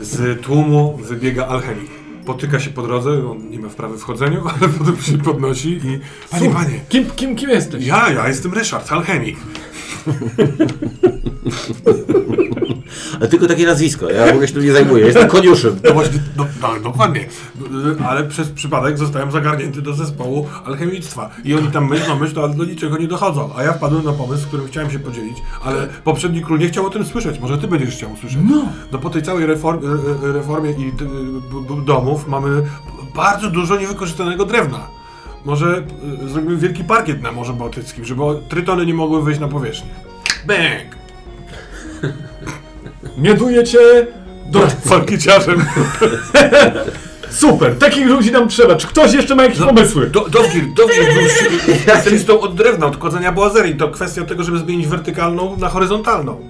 [0.00, 2.01] Z tłumu wybiega alchemik.
[2.26, 6.00] Potyka się po drodze, on nie ma wprawy w chodzeniu, ale potem się podnosi i...
[6.30, 6.80] Panie, panie!
[6.88, 7.86] Kim, kim, kim jesteś?
[7.86, 9.36] Ja, ja jestem Ryszard, alchemik.
[13.20, 15.80] Ale tylko takie nazwisko, ja w ogóle się tym nie zajmuję, jestem koniuszym.
[15.84, 17.26] No właśnie, no, no, dokładnie.
[18.06, 21.30] Ale przez przypadek zostałem zagarnięty do zespołu alchemictwa.
[21.44, 23.50] I oni tam myślą, myślą, ale do niczego nie dochodzą.
[23.56, 26.86] A ja wpadłem na pomysł, z którym chciałem się podzielić, ale poprzedni król nie chciał
[26.86, 27.40] o tym słyszeć.
[27.40, 28.38] Może ty będziesz chciał usłyszeć.
[28.50, 28.64] No.
[28.92, 30.92] No po tej całej reform, e, e, reformie i
[31.84, 32.62] domów mamy
[33.14, 34.86] bardzo dużo niewykorzystanego drewna.
[35.44, 35.82] Może
[36.24, 39.90] e, zrobimy wielki parkiet na Morzu Bałtyckim, żeby trytony nie mogły wyjść na powierzchnię.
[40.46, 41.02] Bang!
[43.22, 43.78] Mioduję cię
[44.46, 44.68] do...
[44.88, 45.64] Parkieciarzem.
[47.30, 48.76] Super, takich ludzi nam trzeba.
[48.76, 50.06] Czy ktoś jeszcze ma jakieś pomysły?
[50.10, 51.28] Do, Dowgir, Dowgir był
[51.78, 53.76] specjalistą od drewna, od kładzenia boazerii.
[53.76, 56.40] To kwestia tego, żeby zmienić wertykalną na horyzontalną.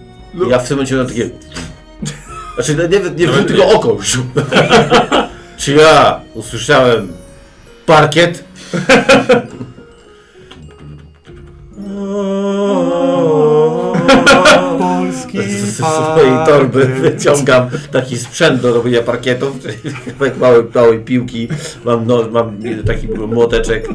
[0.49, 1.31] Ja w tym momencie mam takie...
[2.55, 3.97] Znaczy, nie, nie, nie tylko oko.
[5.57, 7.13] Czy ja usłyszałem
[7.87, 8.45] parkiet?
[15.73, 21.49] Z swojej torby wyciągam taki sprzęt do robienia parkietów, czyli kawałek małej, małej piłki,
[21.85, 23.89] mam, no, mam taki młoteczek.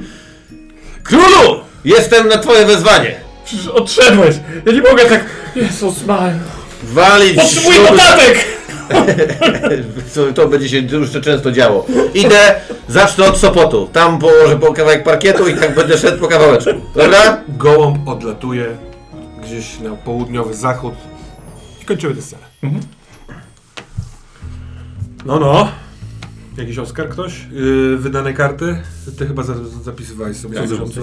[1.03, 1.59] Królu!
[1.85, 3.15] Jestem na twoje wezwanie!
[3.45, 4.35] Przecież odszedłeś.
[4.65, 5.25] Ja nie mogę tak...
[5.55, 6.39] Jezus Maria.
[6.83, 8.45] Walić Potrzebuję notatek!
[10.15, 11.85] to, to będzie się jeszcze często działo.
[12.13, 12.55] Idę,
[12.87, 13.89] zacznę od Sopotu.
[13.93, 16.71] Tam położę po kawałek parkietu i tak będę szedł po kawałeczku.
[16.95, 17.41] Dobra?
[17.47, 18.65] Gołąb odlatuje
[19.43, 20.93] gdzieś na południowy zachód
[21.87, 22.43] kończymy tę scenę.
[25.25, 25.71] No, no.
[26.57, 27.47] Jakiś Oskar ktoś?
[27.51, 28.81] Yy, wydane karty?
[29.17, 30.59] Ty chyba za, zapisywałeś sobie.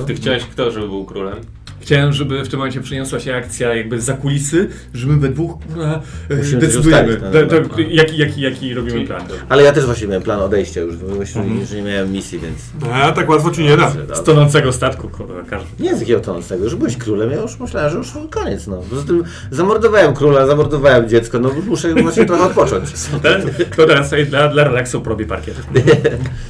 [0.06, 1.36] Ty chciałeś kto, żeby był królem?
[1.84, 5.58] Chciałem, żeby w tym momencie przyniosła się akcja jakby za kulisy, że my we dwóch
[5.66, 7.06] kurwa, e, Musimy decydujemy.
[7.08, 9.22] coś ustalić, Da- no, da- Jaki, jaki, jaki robimy plan.
[9.48, 12.58] Ale ja też właśnie miałem plan odejścia już, bo myślałem, że nie miałem misji, więc...
[12.92, 13.90] A, tak łatwo ci nie da.
[14.14, 15.68] Z tonącego statku, kurwa, każdy.
[15.82, 18.76] Nie z jakiego tonącego, że byłeś królem, ja już myślałem, że już koniec, no.
[18.90, 22.84] Poza tym zamordowałem króla, zamordowałem dziecko, no muszę właśnie trochę odpocząć.
[23.72, 25.54] Kto teraz sobie dla, dla relaksu robi parkiet.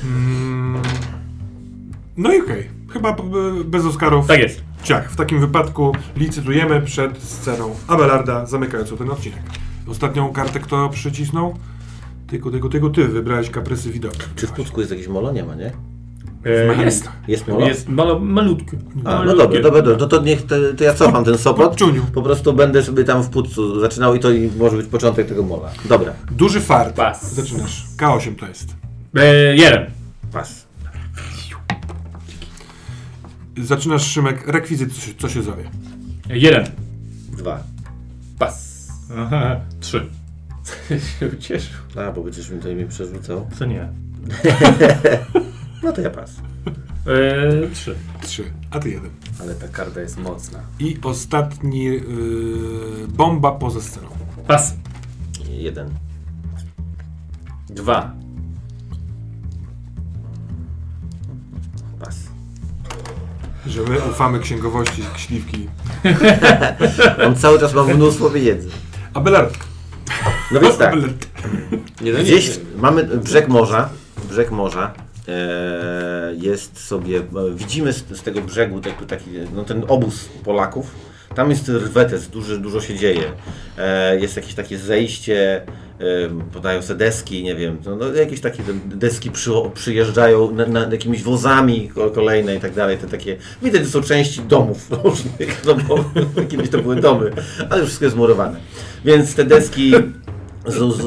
[0.05, 0.83] Mm.
[2.16, 2.68] No i okej.
[2.92, 3.23] Chyba b-
[3.64, 4.27] bez Oscarów.
[4.27, 4.61] Tak jest.
[4.85, 5.11] Ciach.
[5.11, 9.42] W takim wypadku licytujemy przed sceną Abelarda zamykającą ten odcinek.
[9.88, 11.55] Ostatnią kartę kto przycisnął?
[12.27, 14.16] Tylko, tylko, tylko ty wybrałeś kaprysy widoku.
[14.37, 15.33] Czy w Pucku jest jakieś molo?
[15.33, 15.73] Nie ma, nie?
[16.47, 17.09] E, jest.
[17.29, 17.66] Jest molo?
[17.66, 18.77] Jest malo, malutki.
[19.05, 19.97] A, no dobra, dobra, dobra.
[20.01, 21.77] No to niech to, to ja cofam ten sopot.
[22.14, 25.42] Po prostu będę sobie tam w płucu zaczynał i to i może być początek tego
[25.42, 25.70] mola.
[25.85, 26.97] Dobra, Duży fart.
[26.97, 27.35] Pas.
[27.35, 27.85] Zaczynasz.
[27.97, 28.77] K8 to jest.
[29.16, 29.87] E, jeden.
[30.33, 30.63] pas.
[33.62, 35.71] Zaczynasz, Szymek, rekwizyt, co się, co się zowie.
[36.29, 36.64] Jeden.
[37.37, 37.62] Dwa.
[38.38, 38.88] Pas.
[39.19, 39.61] Aha.
[39.81, 40.07] Trzy.
[41.21, 41.77] się ucieszył.
[41.97, 43.49] A, bo będziesz mi tutaj mi przerzucał.
[43.59, 43.88] Co nie?
[45.83, 46.37] No to ja pas.
[47.07, 47.95] E, trzy.
[48.23, 49.11] Trzy, a ty jeden.
[49.40, 50.59] Ale ta karta jest mocna.
[50.81, 52.01] I ostatni yy,
[53.09, 54.09] bomba poza sceną.
[54.47, 54.75] Pas.
[55.51, 55.90] Jeden.
[57.71, 58.14] Dwa.
[63.66, 65.68] Że my ufamy księgowości śliwki.
[67.27, 68.68] On cały czas ma mnóstwo pieniędzy.
[69.14, 69.59] Abelard.
[70.50, 70.92] No więc tak.
[70.92, 71.27] Abelard.
[72.00, 72.24] Nie, no nie.
[72.24, 73.88] Gdzieś mamy brzeg morza.
[74.29, 74.94] Brzeg morza.
[75.29, 77.22] E, jest sobie, e,
[77.55, 80.90] widzimy z, z tego brzegu taki, taki, no ten obóz Polaków.
[81.35, 83.23] Tam jest rwetes, duży, dużo się dzieje.
[83.79, 85.62] E, jest jakieś takie zejście,
[86.53, 90.81] podają se deski, nie wiem, no, no, jakieś takie de- deski przy, przyjeżdżają na, na
[90.81, 92.99] jakimiś wozami ko- kolejne i tak dalej.
[92.99, 96.05] Te takie, widać, że są części domów różnych, no bo
[96.51, 97.31] kiedyś to były domy,
[97.70, 98.57] ale już wszystko jest murowane.
[99.05, 99.92] Więc te deski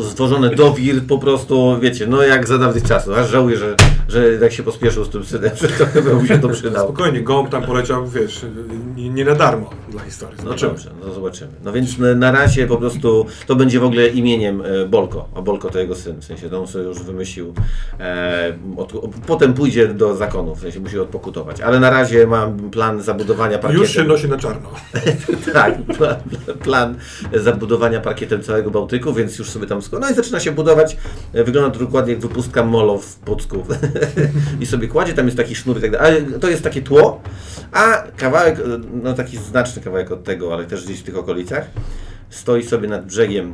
[0.10, 3.18] stworzone do wir po prostu, wiecie, no jak za dawnych czasów.
[3.18, 3.76] Aż żałuję, że,
[4.08, 6.88] że tak się pospieszył z tym synem, że to chyba mu się to przydało.
[6.94, 8.46] Spokojnie, gołąb tam poleciał, wiesz,
[8.96, 10.38] nie, na darmo dla historii.
[10.38, 10.72] No Zobaczymy.
[10.72, 11.52] dobrze, no zobaczymy.
[11.64, 15.70] No więc na, razie po prostu to będzie w ogóle imieniem e, Bolko, a Bolko
[15.70, 17.54] to jego syn, w sensie to on sobie już wymyślił.
[18.00, 18.94] E, od,
[19.28, 21.62] potem pójdzie do zakonu, w sensie musi odpokutować.
[21.62, 23.82] Ale na razie mam plan zabudowania parkietem.
[23.82, 24.70] Już się nosi na czarno.
[25.54, 26.16] Tak, plan,
[26.64, 26.96] plan
[27.34, 30.98] zabudowania parkietem całego Bałtyku, więc już sobie tam No i zaczyna się budować.
[31.34, 33.66] E, Wygląda to dokładnie jak wypustka molo w Pucku.
[34.62, 36.22] I sobie kładzie, tam jest taki sznur i tak dalej.
[36.22, 37.22] Ale to jest takie tło,
[37.72, 38.64] a kawałek, e,
[39.04, 41.68] no taki znaczny kawałek od tego, ale też gdzieś w tych okolicach,
[42.30, 43.54] stoi sobie nad brzegiem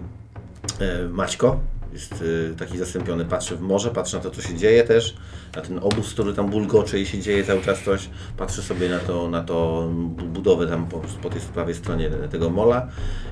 [0.80, 1.60] e, Maćko.
[1.94, 5.16] Jest e, taki zastąpiony, patrzy w morze, patrzy na to, co się dzieje też,
[5.56, 8.10] na ten obóz, który tam bulgocze i się dzieje cały czas coś.
[8.38, 12.50] Patrzy sobie na to, na to bu- budowę tam po, po tej prawej stronie tego
[12.50, 12.88] mola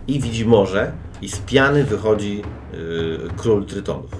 [0.08, 2.76] i widzi morze i z piany wychodzi e,
[3.38, 4.12] król Trytonów.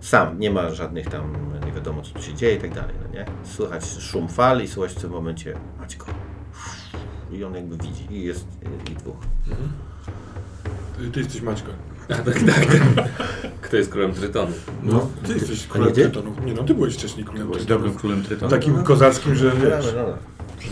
[0.00, 1.32] Sam, nie ma żadnych tam,
[1.66, 3.26] nie wiadomo co tu się dzieje i tak dalej, no nie?
[3.44, 6.06] Słychać szum fal i słychać w tym momencie Maćko.
[7.32, 8.46] I on jakby widzi i jest
[8.90, 9.16] i dwóch.
[10.98, 11.70] Ty, ty jesteś Maćko.
[12.16, 12.66] Tak, tak.
[13.62, 14.52] Kto jest królem Trytonu?
[14.82, 15.94] No, ty jesteś królem nie?
[15.94, 16.34] Trytonu.
[16.46, 17.80] Nie no, ty byłeś wcześniej królem Byłeś Trytonu.
[17.80, 18.50] dobrym królem Trytonu.
[18.50, 19.94] Takim kozackim, że wiesz.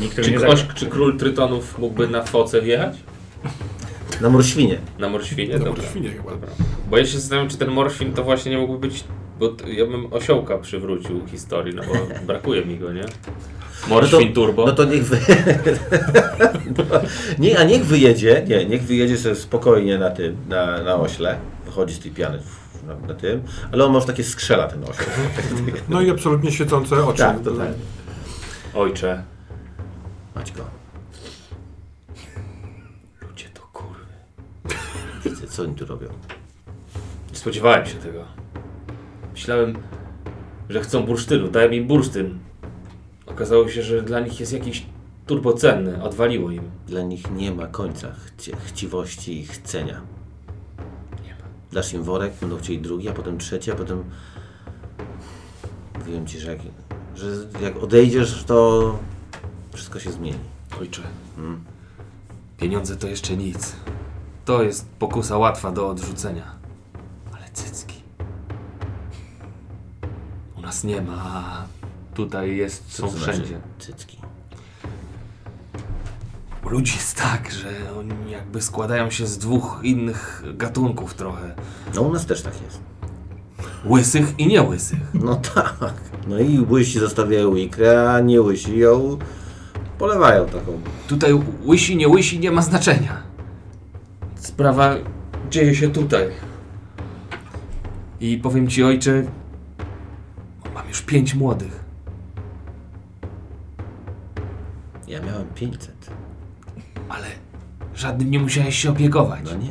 [0.01, 2.97] Nikt Czy, nie ktoś, czy król Trytonów mógłby na foce wjechać?
[4.21, 4.79] Na morświnie.
[4.99, 5.59] Na Morświnie?
[5.59, 5.83] No, Dobra.
[5.83, 6.31] to świnie chyba.
[6.91, 9.05] Bo ja się zastanawiam, czy ten Morświn to właśnie nie mógłby być...
[9.39, 13.05] Bo t- ja bym osiołka przywrócił historii, no bo brakuje mi go, nie?
[13.91, 14.01] No
[14.35, 14.67] Turbo.
[14.67, 15.19] No to niech wy...
[17.39, 21.39] nie, a niech wyjedzie, nie, niech wyjedzie sobie spokojnie na tym, na, na ośle.
[21.67, 22.39] Wychodzi z tej piany
[22.87, 25.07] na, na tym, ale on ma już takie skrzela ten ośle.
[25.89, 27.19] No i absolutnie świecące oczy.
[27.19, 27.75] tak, totalnie.
[28.75, 29.23] Ojcze.
[30.35, 30.63] Maćko,
[33.29, 34.05] Ludzie to kurwy.
[35.25, 36.09] widzę, co oni tu robią.
[37.31, 38.25] Nie spodziewałem się tego.
[39.33, 39.79] Myślałem,
[40.69, 41.49] że chcą bursztynu.
[41.49, 42.39] Dałem im bursztyn.
[43.31, 44.87] Okazało się, że dla nich jest jakiś
[45.27, 46.03] turbocenny.
[46.03, 46.71] Odwaliło im.
[46.87, 50.01] Dla nich nie ma końca chci chciwości i chcenia.
[51.25, 51.45] Nie ma.
[51.73, 54.05] Dasz im worek, będą chcieli drugi, a potem trzeci, a potem...
[55.99, 56.61] Mówiłem ci, że jak,
[57.17, 57.27] że
[57.63, 58.99] jak odejdziesz, to
[59.73, 60.39] wszystko się zmieni.
[60.81, 61.03] Ojcze.
[62.57, 63.77] Pieniądze to jeszcze nic.
[64.45, 66.55] To jest pokusa łatwa do odrzucenia.
[67.33, 68.03] Ale cycki.
[70.59, 71.67] U nas nie ma, a
[72.25, 73.61] tutaj jest, Co są znaczy wszędzie.
[73.79, 74.19] Cycki.
[76.65, 81.55] U ludzi jest tak, że oni jakby składają się z dwóch innych gatunków trochę.
[81.95, 82.81] No u nas też tak jest.
[83.85, 84.99] Łysych i niełysych.
[85.15, 85.95] No tak.
[86.29, 89.19] No i łysi zostawiają ikrę, a nie łysi ją
[89.99, 90.81] polewają taką.
[91.09, 91.33] Tutaj
[91.65, 93.23] łysi, nie łysi nie ma znaczenia.
[94.35, 94.95] Sprawa
[95.51, 96.29] dzieje się tutaj.
[98.21, 99.25] I powiem ci, ojcze,
[100.75, 101.85] mam już pięć młodych.
[105.61, 106.11] 500.
[107.09, 107.27] Ale
[107.95, 109.41] żadnym nie musiałeś się opiekować.
[109.45, 109.71] No nie.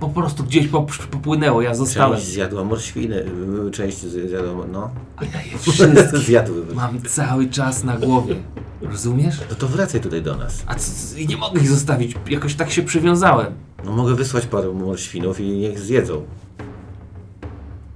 [0.00, 2.14] Po prostu gdzieś pop- popłynęło, ja zostałem.
[2.18, 3.24] Część zjadła morświny,
[3.68, 4.90] y, część zjadła, no.
[5.16, 6.74] A ja je wszystkie Zjadły.
[6.74, 8.34] mam cały czas na głowie.
[8.80, 9.40] Rozumiesz?
[9.50, 10.62] No to wracaj tutaj do nas.
[10.66, 13.52] A c- c- nie mogę ich zostawić, jakoś tak się przywiązałem.
[13.84, 16.24] No mogę wysłać parę morświnów i niech zjedzą.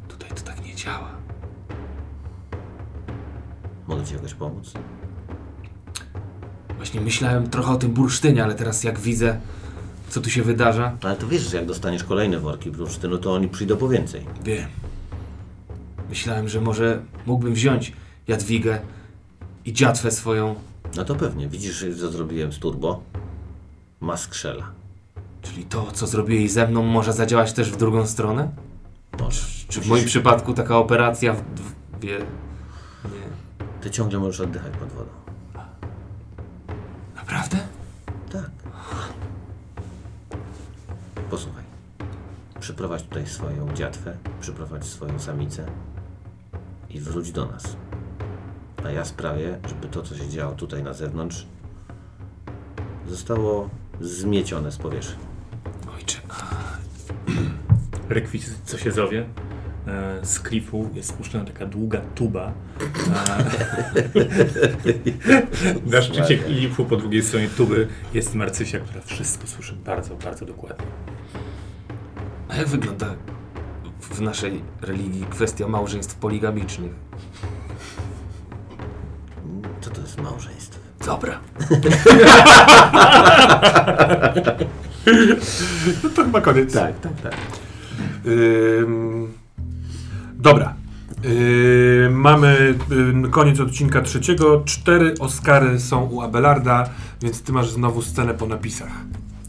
[0.09, 1.11] Tutaj to tak nie działa.
[3.88, 4.72] Mogę ci jakoś pomóc?
[6.87, 9.40] Właśnie myślałem trochę o tym bursztynie, ale teraz jak widzę,
[10.09, 13.49] co tu się wydarza, Ale to wiesz, że jak dostaniesz kolejne worki bursztynu, to oni
[13.49, 14.27] przyjdą po więcej.
[14.44, 14.68] wiem.
[16.09, 17.92] Myślałem, że może mógłbym wziąć
[18.29, 18.79] Jadwigę
[19.64, 20.55] i dziatwę swoją,
[20.96, 21.49] No to pewnie.
[21.49, 23.03] Widzisz, co zrobiłem z turbo?
[24.01, 24.70] Ma skrzela.
[25.42, 28.49] czyli to, co zrobiłeś ze mną, może zadziałać też w drugą stronę?
[29.20, 29.40] Może.
[29.68, 32.18] Czy w moim przypadku taka operacja w, w, wie...
[33.05, 33.27] Nie.
[33.81, 35.26] Ty ciągle możesz oddychać pod wodą.
[37.37, 37.59] Naprawdę?
[38.33, 38.51] Tak.
[41.31, 41.64] Posłuchaj.
[42.61, 45.66] Przyprowadź tutaj swoją dziatwę, przyprowadź swoją samicę
[46.90, 47.77] i wróć do nas.
[48.85, 51.46] A ja sprawię, żeby to, co się działo tutaj na zewnątrz,
[53.09, 53.70] zostało
[54.01, 55.25] zmiecione z powierzchni.
[55.94, 56.18] Ojcze,
[58.09, 59.27] rekwizyt, co się zowie.
[59.87, 62.53] E, Z klifu jest spuszczona taka długa tuba.
[62.81, 62.85] E,
[65.92, 70.87] Na szczycie klifu po drugiej stronie tuby jest Marcysia, która wszystko słyszy bardzo, bardzo dokładnie.
[72.49, 73.07] a jak wygląda
[74.01, 76.92] w naszej religii kwestia małżeństw poligamicznych?
[79.81, 80.81] Co to jest małżeństwo?
[81.07, 81.40] Dobra.
[86.05, 86.72] No to chyba koniec.
[86.75, 87.35] Tak, tak, tak.
[88.27, 89.33] Ym,
[90.50, 90.74] dobra.
[92.06, 94.62] Ym, mamy ym, koniec odcinka trzeciego.
[94.64, 96.90] Cztery Oscary są u Abelarda,
[97.22, 98.90] więc ty masz znowu scenę po napisach.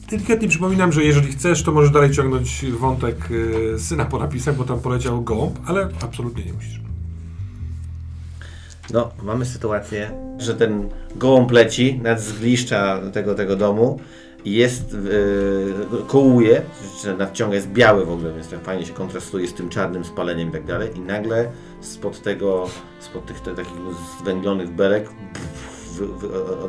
[0.10, 4.64] Delikatnie przypominam, że jeżeli chcesz, to możesz dalej ciągnąć wątek y, syna po napisach, bo
[4.64, 6.82] tam poleciał gołąb, ale absolutnie nie musisz.
[8.94, 14.00] No, mamy sytuację, że ten gołąb leci nad zgliszcza tego, tego domu
[14.46, 15.74] jest, yy,
[16.08, 16.62] kołuje,
[17.04, 20.50] że nadciąga, jest biały w ogóle, więc tak fajnie się kontrastuje z tym czarnym spaleniem
[20.50, 20.90] i tak dalej.
[20.96, 22.70] I nagle spod tego,
[23.00, 23.74] spod tych te, takich
[24.22, 25.10] zwęglonych belek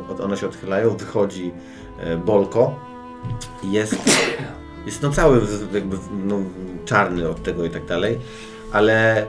[0.09, 1.51] od- one się odchylają, wychodzi
[1.99, 2.79] e, Bolko.
[3.63, 3.95] I jest,
[4.85, 5.41] jest no cały
[5.73, 6.39] jakby no,
[6.85, 8.19] czarny od tego i tak dalej,
[8.71, 9.23] ale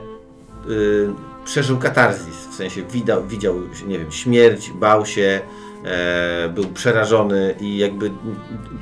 [0.69, 1.09] y,
[1.45, 3.55] przeżył katarzis, w sensie widział, widział,
[3.87, 5.41] nie wiem, śmierć, bał się,
[5.85, 8.11] e, był przerażony i jakby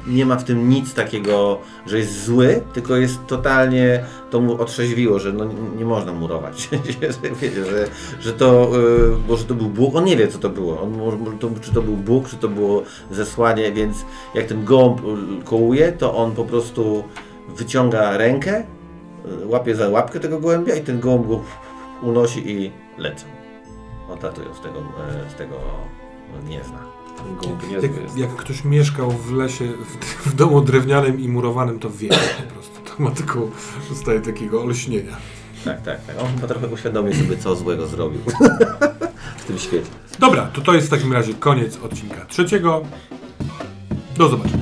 [0.08, 5.20] nie ma w tym nic takiego, że jest zły, tylko jest totalnie, to mu otrzeźwiło,
[5.20, 5.46] że no,
[5.78, 6.70] nie, można murować.
[7.42, 7.88] Wiecie, że,
[8.20, 11.38] że to, y, bo że to był Bóg, on nie wie co to było, on,
[11.40, 15.92] to, czy to był Bóg, czy to było zesłanie, więc jak ten gołąb y, kołuje,
[15.92, 17.04] to on po prostu
[17.56, 18.64] wyciąga rękę,
[19.44, 21.42] y, łapie za łapkę tego gołębia i ten gołąb go
[22.02, 23.26] unosi i lecą.
[24.10, 25.56] Odlatują z tego, e, z tego
[26.46, 26.80] gniezda.
[27.42, 28.18] Gołąb Jak, niezły jest.
[28.18, 32.80] jak ktoś mieszkał w lesie, w, w domu drewnianym i murowanym, to wie po prostu.
[32.98, 33.52] To ma taką,
[33.90, 35.18] dostaje takiego olśnienia.
[35.66, 36.16] Tak, tak, tak.
[36.20, 38.22] On chyba trochę uświadomił sobie, co złego zrobił
[39.38, 39.90] w tym świecie.
[40.20, 42.82] Dobra, to to jest w takim razie koniec odcinka trzeciego.
[44.18, 44.59] Do zobaczenia.